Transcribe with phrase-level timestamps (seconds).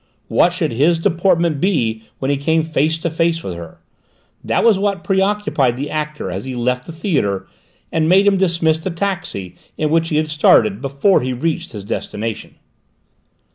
[0.29, 3.77] What should his deportment be when he came face to face with her?
[4.43, 7.45] That was what preoccupied the actor as he left the theatre,
[7.91, 11.83] and made him dismiss the taxi in which he had started, before he reached his
[11.83, 12.55] destination.